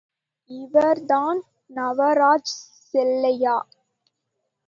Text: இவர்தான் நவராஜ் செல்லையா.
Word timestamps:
இவர்தான் 0.49 1.39
நவராஜ் 1.75 2.53
செல்லையா. 2.93 3.57